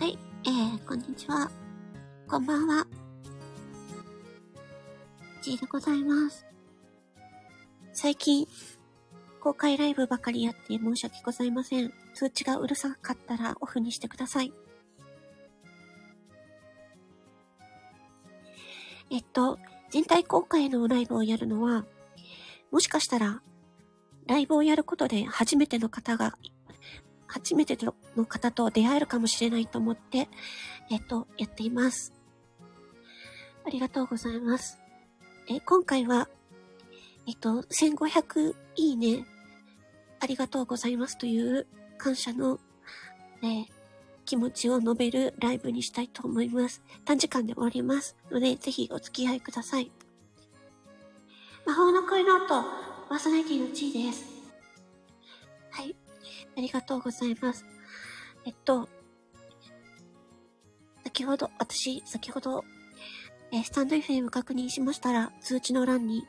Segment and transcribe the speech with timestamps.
[0.00, 1.50] はい、えー、こんにちは。
[2.28, 2.86] こんばんは。
[5.42, 6.46] G でございます。
[7.92, 8.46] 最近、
[9.40, 11.92] 公開ライブばかりやって申し訳ございません。
[12.14, 14.52] 通知がうるさかったらオフにしてください。
[19.10, 19.58] えっと、
[19.90, 21.84] 全体公開のライブをやるのは、
[22.70, 23.42] もしかしたら、
[24.28, 26.38] ライブをやることで初めての方が、
[27.28, 27.78] 初めて
[28.16, 30.28] の方と出会えるかもしれないと思って、
[30.90, 32.12] えっと、やっています。
[33.64, 34.78] ありがとうございます。
[35.48, 36.28] え、今回は、
[37.26, 39.26] えっと、1500いいね、
[40.20, 41.66] ありがとうございますという
[41.98, 42.58] 感謝の、
[43.42, 43.66] え
[44.24, 46.82] 気持ちを述べるライブにしたいと思います。
[47.06, 49.90] 短時間で終わりますので、ぜひお付き合いください。
[51.64, 54.37] 魔法の声の音、パーソナリティの地位です。
[56.58, 57.64] ありがとうございます。
[58.44, 58.88] えっと、
[61.04, 62.64] 先ほど、私、先ほど、
[63.52, 66.26] えスタンド FM 確認しましたら、通知の欄に、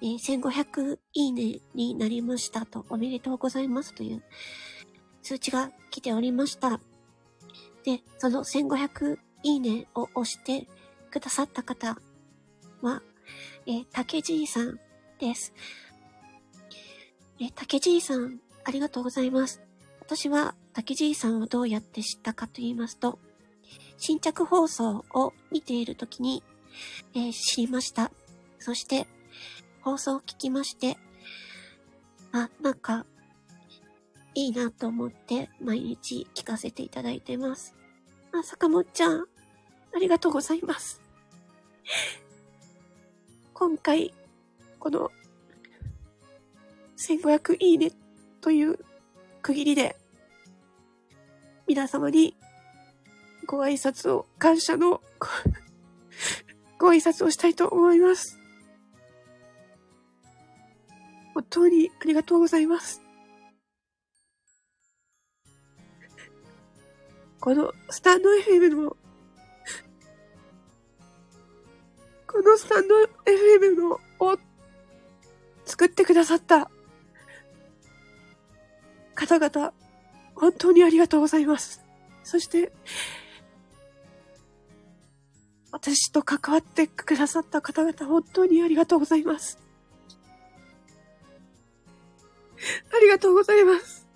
[0.00, 4.22] えー、1500いいねになりましたと、おめでとうございますという
[5.22, 6.78] 通知が来ておりました。
[7.82, 10.68] で、その1500いいねを押して
[11.10, 11.98] くださった方
[12.82, 13.02] は、
[13.66, 14.78] えー、竹じいさん
[15.18, 15.52] です。
[17.40, 19.62] えー、竹じいさん、ありがとうございます。
[20.00, 23.20] 私は竹じいさんをどうやって知ったかと言いますと、
[23.96, 26.42] 新着放送を見ているときに、
[27.14, 28.10] えー、知りました。
[28.58, 29.06] そして、
[29.82, 30.98] 放送を聞きまして、
[32.32, 33.06] あ、なんか、
[34.34, 37.72] いいなと思って毎日聞かせていただいてます。
[38.32, 39.26] あ、坂本ちゃん、
[39.94, 41.00] ありがとうございます。
[43.54, 44.12] 今回、
[44.80, 45.12] この、
[46.96, 47.92] 1500いいね
[48.46, 48.78] という
[49.42, 49.96] 区切りで、
[51.66, 52.36] 皆様に
[53.44, 55.02] ご挨拶を、感謝の
[56.78, 58.38] ご挨拶をしたいと思います。
[61.34, 63.02] 本当にありがとうございます。
[67.40, 68.96] このスタンド FM の、
[72.28, 72.94] このスタンド
[73.24, 74.38] FM のを
[75.64, 76.70] 作ってくださった
[79.26, 79.72] 方々、
[80.34, 81.84] 本当にありがとうございます。
[82.22, 82.72] そして、
[85.72, 89.58] 私と関わってくださった方々、本当にありがとうございます。
[92.56, 94.06] ありがとうございます。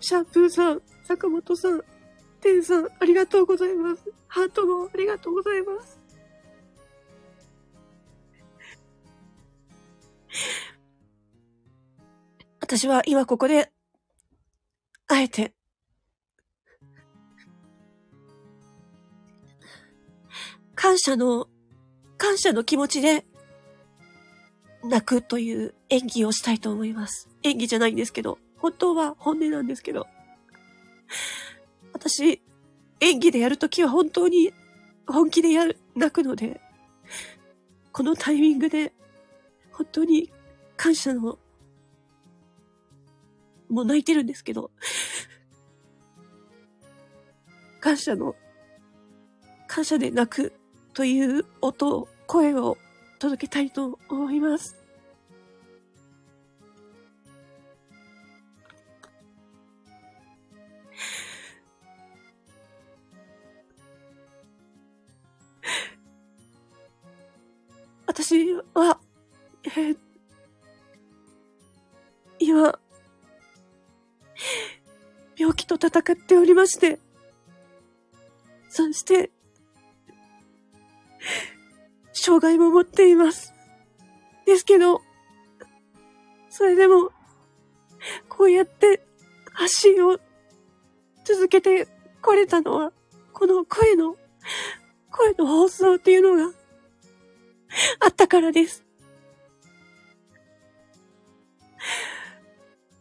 [0.00, 1.82] シャンプーさん、坂本さん、
[2.40, 4.12] テンさん、ありがとうございます。
[4.26, 6.03] ハートもありがとうございます。
[12.64, 13.70] 私は今ここで、
[15.06, 15.52] あえて、
[20.74, 21.46] 感謝の、
[22.16, 23.26] 感謝の気持ちで、
[24.82, 27.28] 泣くという演技をしたいと思います。
[27.42, 28.38] 演技じゃないんですけど。
[28.56, 30.06] 本当は本音なんですけど。
[31.92, 32.40] 私、
[33.00, 34.54] 演技でやるときは本当に
[35.06, 36.62] 本気でやる、泣くので、
[37.92, 38.94] このタイミングで、
[39.70, 40.32] 本当に
[40.78, 41.38] 感謝の、
[43.68, 44.70] もう泣いてるんですけど、
[47.80, 48.34] 感謝の、
[49.66, 50.52] 感謝で泣く
[50.92, 52.78] という音、声を
[53.18, 54.84] 届けたいと思います。
[68.06, 69.00] 私は、
[69.64, 69.98] えー、
[75.36, 76.98] 病気と戦っておりまして、
[78.68, 79.30] そして、
[82.12, 83.54] 障害も持っています。
[84.46, 85.00] ですけど、
[86.50, 87.10] それでも、
[88.28, 89.00] こうやって
[89.52, 90.18] 発信を
[91.24, 91.88] 続けて
[92.20, 92.92] これたのは、
[93.32, 94.16] この声の、
[95.10, 96.54] 声の放送っていうのが、
[98.00, 98.84] あったからです。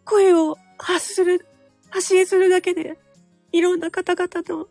[0.06, 1.46] 声を発する、
[1.94, 2.98] 発信するだけで、
[3.52, 4.68] いろんな方々と、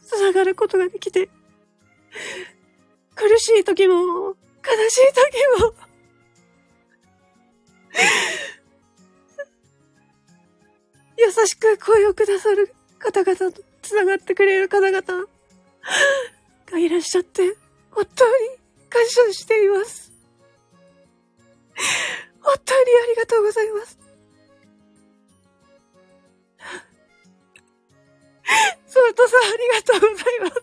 [0.00, 1.28] 繋がることができて、
[3.14, 4.34] 苦しい時も、悲
[4.90, 5.74] しい時も、
[11.16, 15.02] 優しく声をくださる方々と繋がってくれる方々
[16.66, 17.56] がいらっしゃって、
[17.92, 18.58] 本当に
[18.90, 20.10] 感謝しています。
[22.40, 24.01] 本当にありがとうございます。
[29.82, 30.62] とうございます。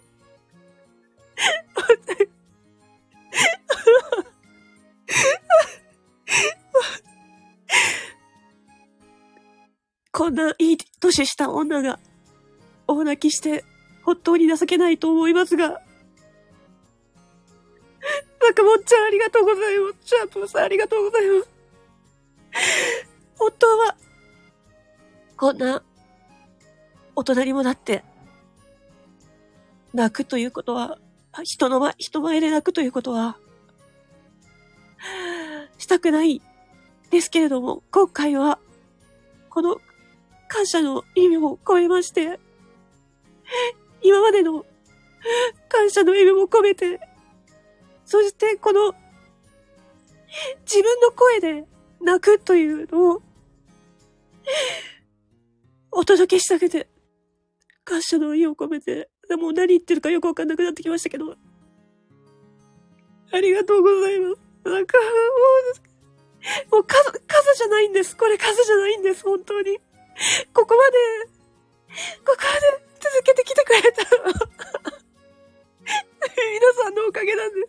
[10.12, 12.00] こんないい年した女が
[12.88, 13.64] 大泣きして
[14.04, 15.82] 本当に情けないと思いますが、
[18.42, 20.08] 坂本ちゃんありがとうございます。
[20.08, 21.50] シャープさんありがとうございます。
[23.38, 23.96] 本当は、
[25.38, 25.84] こんな、
[27.20, 28.06] 大人にもなって、
[29.94, 30.98] 泣くということは、
[31.44, 33.38] 人の前、人前で泣くということは、
[35.78, 36.42] したくない
[37.10, 38.58] ですけれども、今回は、
[39.50, 39.82] この
[40.48, 42.40] 感謝の意味を超えまして、
[44.02, 44.66] 今までの
[45.68, 47.02] 感謝の意味も込めて、
[48.06, 48.96] そしてこの
[50.62, 51.68] 自分の声で
[52.00, 53.22] 泣くというのを
[55.92, 56.88] お届けしたくて、
[57.90, 61.36] 感謝の意を込めて、もう何言ってるかよくわかんなくなってきましたけど、
[63.32, 64.70] ありがとうございます。
[64.70, 65.04] なんか、も
[66.70, 68.16] う、もう数、数じゃないんです。
[68.16, 69.80] これ数じゃないんです、本当に。
[70.54, 70.98] ここまで、
[72.24, 74.34] ここまで続けてきてくれたの。
[76.54, 77.68] 皆さんのおかげなんで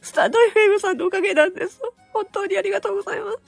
[0.00, 0.10] す。
[0.10, 1.80] スタンド FM さんのおかげなんです。
[2.12, 3.38] 本当にありがとうございます。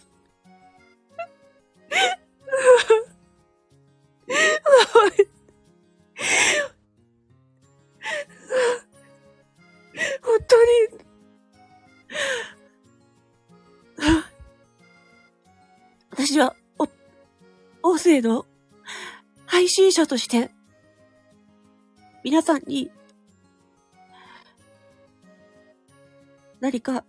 [4.94, 5.31] は い
[10.22, 10.70] 本当に、
[16.10, 16.88] 私は、お、
[17.82, 18.46] 音声の
[19.46, 20.50] 配信者として、
[22.24, 22.90] 皆さんに、
[26.60, 27.04] 何か、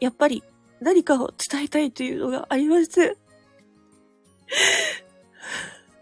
[0.00, 0.44] やっぱり
[0.80, 3.16] 何かを伝えたいというのがありまして、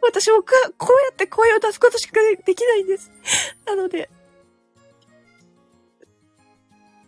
[0.06, 3.11] 私もか、こうやって声を出すことしかできないんです。
[3.67, 4.11] なので、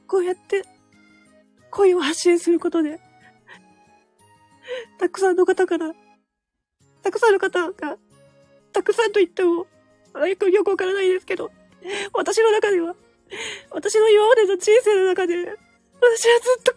[0.06, 0.64] こうやって
[1.70, 2.98] 声を発信することで、
[4.98, 5.94] たくさんの方から、
[7.02, 7.98] たくさんの方が、
[8.72, 9.66] たくさんと言っても、
[10.26, 11.50] よくよくわからないですけど、
[12.14, 12.96] 私の中では、
[13.70, 16.74] 私の今までの人生の中で、私はずっと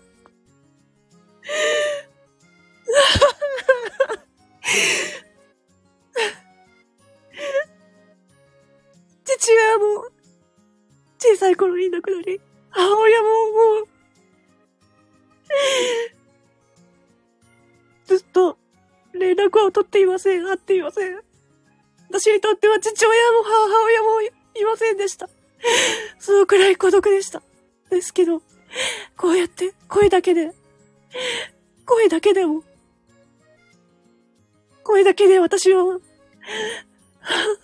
[9.39, 10.05] 父親も
[11.17, 13.31] 小さい頃に亡くなり、母親もも
[13.83, 13.87] う、
[18.05, 18.57] ずっと
[19.13, 20.45] 連絡を取っていません。
[20.45, 21.19] 会っていません。
[22.09, 24.31] 私にとっては父親も母親もい
[24.65, 25.29] ませんでした。
[26.19, 27.41] そのくらい孤独でした。
[27.89, 28.41] ですけど、
[29.15, 30.51] こうやって声だけで
[31.85, 32.63] 声だけでも、
[34.83, 36.01] 声だけで私を、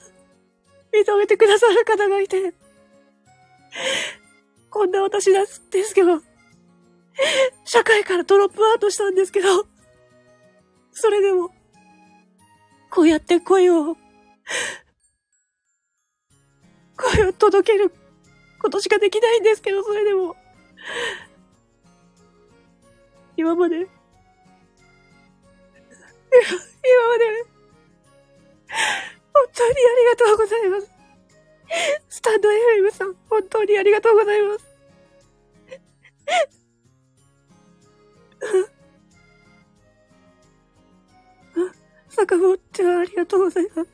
[0.96, 2.54] 認めてくださる方がいて、
[4.70, 6.22] こんな私ですですけど、
[7.66, 9.66] 社会からドロップアウトしたんですけど、
[10.92, 11.52] それでも、
[12.90, 13.96] こうやって声を、
[16.98, 17.94] 声を届ける
[18.62, 20.36] ことしかできないんですけど、それでも、
[23.38, 23.90] 今まで、今ま
[27.18, 27.56] で、
[29.56, 30.92] 当にありがとうございます。
[32.10, 34.66] スタンド FM さん、本当にありがとうございます。
[42.10, 43.90] 坂本ちゃん、ありがとうございます。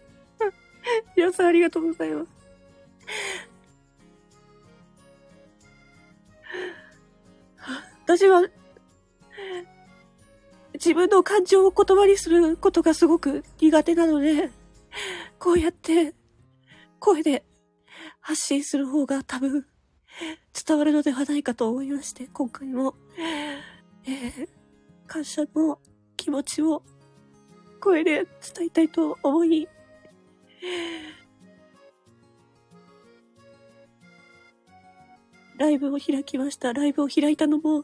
[1.16, 2.28] 皆さん、ありがとうございます。
[8.04, 8.44] 私は、
[10.74, 14.52] 自分の感情を言葉にすることがすごく苦手なので、
[15.42, 16.14] こうやって
[17.00, 17.44] 声で
[18.20, 19.66] 発信する方が多分
[20.68, 22.94] 伝わるのではないかと思いまして、今回も、
[24.06, 24.48] えー、
[25.08, 25.80] 感謝の
[26.16, 26.84] 気持ちを
[27.80, 29.68] 声で伝えたいと思い、
[35.58, 36.72] ライブを開きました。
[36.72, 37.84] ライブを開いたのも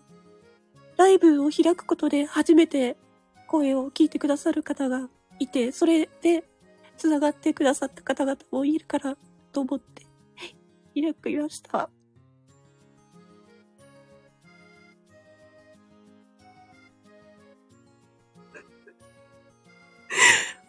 [0.95, 2.97] ライブを開くことで初めて
[3.47, 5.09] 声を聞いてくださる方が
[5.39, 6.43] いて、それで
[6.97, 9.17] 繋がってくださった方々もいるから
[9.51, 10.05] と思って、
[10.93, 11.89] 開きました。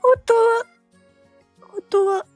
[0.00, 0.66] 本当は、
[1.60, 2.26] 本当は、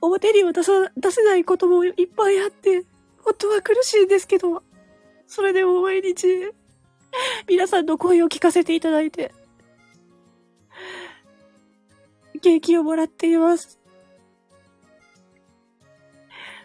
[0.00, 2.84] 表には出さ、出せないこともいっぱいあって、
[3.22, 4.62] 本当は苦しいんですけど、
[5.26, 6.52] それでも毎日、
[7.48, 9.32] 皆さんの声を聞かせていただいて、
[12.42, 13.78] 元気をもらっています。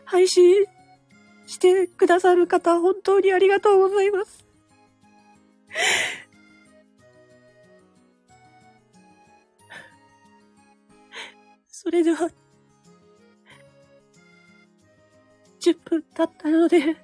[0.05, 0.65] 配信
[1.47, 4.45] してくださる方、本当にありがとうございます。
[11.67, 12.29] それでは、
[15.59, 16.95] 10分経ったので、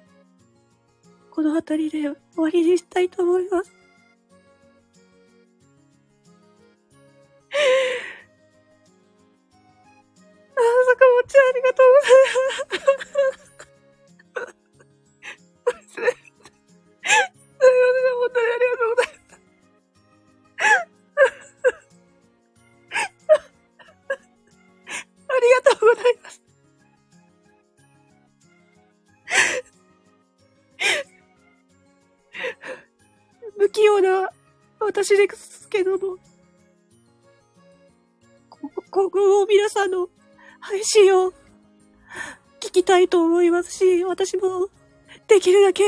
[1.30, 3.81] この辺りで終わりにしたいと思います。
[35.04, 36.16] 私ですけども、
[38.90, 40.08] 今後も皆さんの
[40.60, 41.32] 配信を
[42.60, 44.68] 聞きたいと思いますし、私も
[45.26, 45.82] できるだけ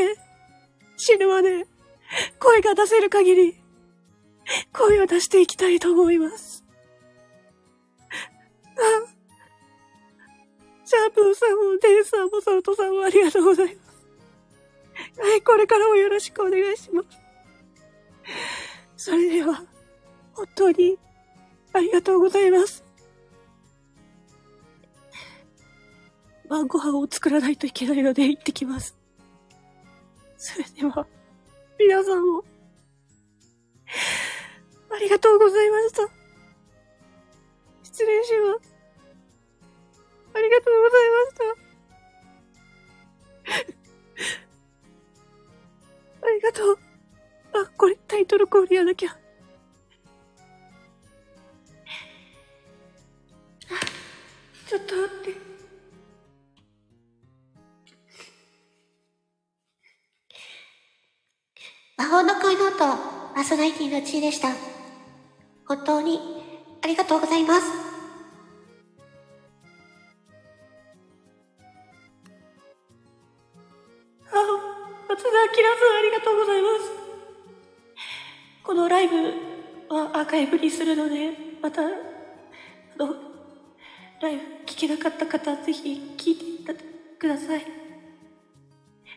[0.97, 1.65] 死ぬまで
[2.41, 3.57] 声が出せる限り
[4.73, 6.65] 声を出していきたいと思います。
[8.11, 8.79] あ、
[10.85, 15.21] シャープーさんもデンさんもサウトさんもありがとうございます。
[15.21, 17.09] はい、これからもよろしくお願いします。
[19.05, 19.63] それでは、
[20.33, 20.97] 本当に
[21.75, 22.83] ありがとうございます。
[26.49, 28.97] 晩ご飯を作らないといけないので行ってきます。
[30.39, 31.07] それでは、
[31.79, 32.43] 皆さんも、
[34.91, 36.09] ありがとうございました。
[37.83, 38.75] 失礼します。
[40.33, 41.37] ありがとうございまし
[46.23, 46.25] た。
[46.27, 46.84] ありがとう。
[47.55, 49.11] あ、これタイトルコールやなきゃ。
[54.67, 55.35] ちょっと待って。
[61.97, 64.49] 魔法の恋ノート、アスナイティの地位でした。
[65.67, 66.19] 本当に
[66.83, 67.67] ありがとうございます。
[74.27, 74.35] あ、
[75.09, 76.69] 松田明さんありがとうございま
[77.01, 77.04] す。
[78.65, 79.15] このライブ
[79.95, 81.85] はアーカイブにするので、また、あ
[82.97, 83.15] の、
[84.23, 86.75] ライブ聞けなかった方、ぜひ聞いて
[87.19, 87.63] ください。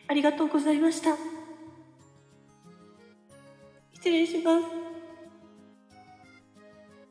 [0.06, 1.16] ありがとうございました。
[3.94, 4.87] 失礼します。